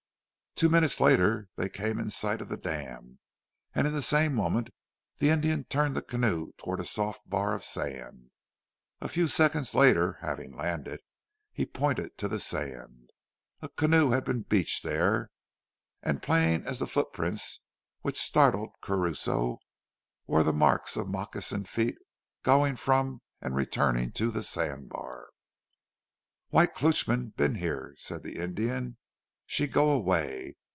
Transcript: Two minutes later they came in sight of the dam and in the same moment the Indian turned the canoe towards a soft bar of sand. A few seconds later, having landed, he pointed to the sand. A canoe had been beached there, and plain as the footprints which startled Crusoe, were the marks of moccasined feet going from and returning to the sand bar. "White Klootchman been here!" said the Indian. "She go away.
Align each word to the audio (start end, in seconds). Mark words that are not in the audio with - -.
Two 0.53 0.69
minutes 0.69 0.99
later 0.99 1.47
they 1.55 1.69
came 1.69 1.97
in 1.97 2.11
sight 2.11 2.39
of 2.39 2.47
the 2.47 2.57
dam 2.57 3.17
and 3.73 3.87
in 3.87 3.93
the 3.93 4.01
same 4.01 4.35
moment 4.35 4.69
the 5.17 5.29
Indian 5.29 5.63
turned 5.63 5.95
the 5.95 6.03
canoe 6.03 6.51
towards 6.59 6.83
a 6.83 6.85
soft 6.85 7.27
bar 7.27 7.55
of 7.55 7.63
sand. 7.63 8.29
A 8.99 9.07
few 9.09 9.27
seconds 9.27 9.73
later, 9.73 10.19
having 10.21 10.55
landed, 10.55 11.01
he 11.51 11.65
pointed 11.65 12.15
to 12.19 12.27
the 12.27 12.37
sand. 12.39 13.09
A 13.63 13.69
canoe 13.69 14.11
had 14.11 14.23
been 14.23 14.43
beached 14.43 14.83
there, 14.83 15.31
and 16.03 16.21
plain 16.21 16.61
as 16.67 16.77
the 16.77 16.85
footprints 16.85 17.59
which 18.01 18.19
startled 18.21 18.69
Crusoe, 18.81 19.57
were 20.27 20.43
the 20.43 20.53
marks 20.53 20.95
of 20.95 21.07
moccasined 21.07 21.69
feet 21.69 21.95
going 22.43 22.75
from 22.75 23.23
and 23.41 23.55
returning 23.55 24.11
to 24.11 24.29
the 24.29 24.43
sand 24.43 24.89
bar. 24.89 25.29
"White 26.49 26.75
Klootchman 26.75 27.35
been 27.35 27.55
here!" 27.55 27.95
said 27.97 28.21
the 28.21 28.37
Indian. 28.37 28.97
"She 29.47 29.67
go 29.67 29.89
away. 29.91 30.55